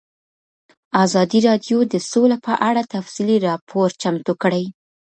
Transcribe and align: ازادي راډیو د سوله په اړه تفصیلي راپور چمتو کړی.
ازادي 1.05 1.39
راډیو 1.47 1.77
د 1.93 1.95
سوله 2.11 2.37
په 2.45 2.53
اړه 2.69 2.81
تفصیلي 2.95 3.37
راپور 3.47 3.87
چمتو 4.01 4.33
کړی. 4.41 4.63